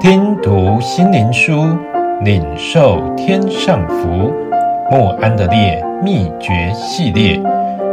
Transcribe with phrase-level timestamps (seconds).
[0.00, 1.76] 听读心灵书，
[2.22, 4.32] 领受天上福。
[4.88, 7.42] 莫安德烈秘诀系列，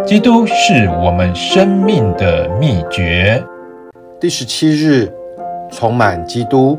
[0.06, 3.44] 基督是我们生命的秘诀。
[4.20, 5.12] 第十七日，
[5.72, 6.78] 充满基督，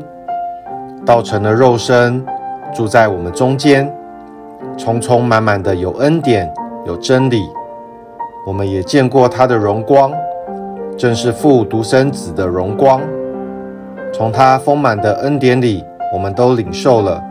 [1.05, 2.25] 道成了肉身，
[2.73, 3.93] 住在我们中间，
[4.77, 6.49] 充充满满的有恩典，
[6.85, 7.43] 有真理。
[8.47, 10.09] 我们也见过他的荣光，
[10.97, 13.01] 正是父独生子的荣光。
[14.17, 17.23] 从他丰满的恩典里，我们都领受了，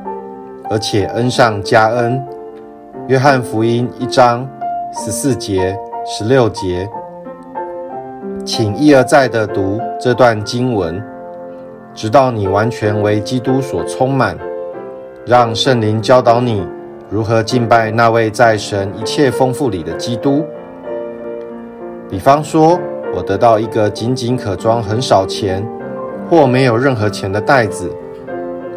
[0.70, 2.24] 而且恩上加恩。
[3.09, 4.48] 约翰福音一章
[4.92, 5.76] 十四节、
[6.06, 6.88] 十六节，
[8.45, 11.02] 请一而再地读这段经文，
[11.92, 14.38] 直到你完全为基督所充满，
[15.26, 16.64] 让圣灵教导你
[17.10, 20.45] 如何敬拜那位在神一切丰富里的基督。
[22.09, 22.78] 比方说，
[23.12, 25.66] 我得到一个仅仅可装很少钱。
[26.29, 27.91] 或没有任何钱的袋子，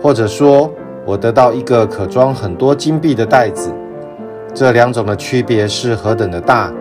[0.01, 0.71] 或者说，
[1.05, 3.73] 我得到一个可装很多金币的袋子，
[4.53, 6.71] 这两种的区别是何等的大！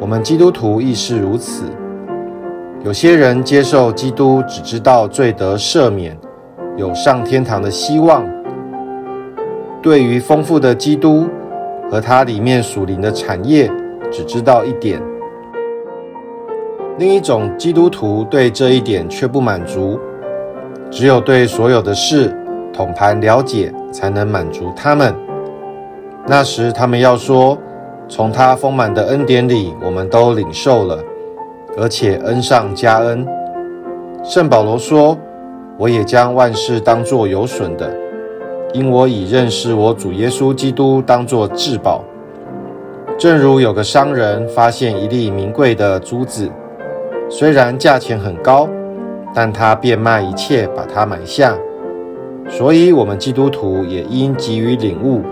[0.00, 1.64] 我们基督徒亦是如此。
[2.82, 6.18] 有些人接受基督，只知道罪得赦免，
[6.76, 8.24] 有上天堂的希望。
[9.82, 11.28] 对于丰富的基督
[11.90, 13.70] 和它里面属灵的产业，
[14.10, 15.00] 只知道一点。
[17.00, 19.98] 另一种基督徒对这一点却不满足，
[20.90, 22.30] 只有对所有的事
[22.74, 25.14] 统盘了解，才能满足他们。
[26.26, 27.56] 那时他们要说
[28.06, 31.02] ：“从他丰满的恩典里，我们都领受了，
[31.78, 33.26] 而且恩上加恩。”
[34.22, 35.16] 圣保罗说
[35.80, 37.90] ：“我也将万事当作有损的，
[38.74, 42.04] 因我已认识我主耶稣基督当作至宝。
[43.16, 46.46] 正如有个商人发现一粒名贵的珠子。”
[47.32, 48.68] 虽然价钱很高，
[49.32, 51.56] 但他变卖一切把它买下。
[52.48, 55.22] 所以，我们基督徒也应急于领悟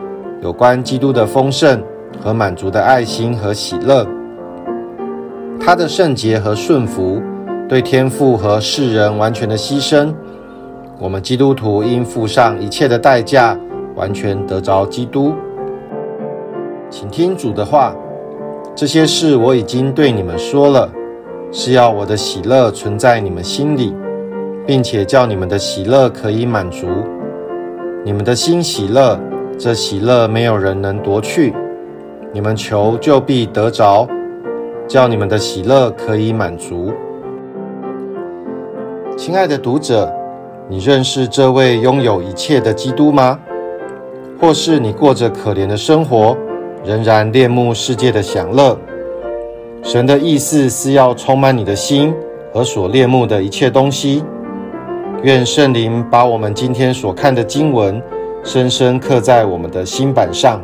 [0.40, 1.82] 有关基督的丰盛
[2.22, 4.06] 和满足的爱心和喜乐，
[5.60, 7.20] 他的圣洁和顺服，
[7.68, 10.14] 对天父和世人完全的牺牲。
[11.00, 13.58] 我们基督徒应付上一切的代价，
[13.96, 15.34] 完全得着基督。
[16.88, 17.92] 请听主的话，
[18.76, 20.88] 这些事我已经对你们说了。
[21.50, 23.94] 是要我的喜乐存在你们心里，
[24.66, 26.86] 并且叫你们的喜乐可以满足。
[28.04, 29.18] 你们的心喜乐，
[29.58, 31.54] 这喜乐没有人能夺去。
[32.32, 34.06] 你们求就必得着，
[34.86, 36.92] 叫你们的喜乐可以满足。
[39.16, 40.12] 亲爱的读者，
[40.68, 43.38] 你认识这位拥有一切的基督吗？
[44.38, 46.36] 或是你过着可怜的生活，
[46.84, 48.78] 仍然恋慕世界的享乐？
[49.90, 52.14] 神的意思是要充满你的心
[52.52, 54.22] 和所恋慕的一切东西。
[55.22, 58.00] 愿圣灵把我们今天所看的经文
[58.44, 60.60] 深深刻在我们的心板上。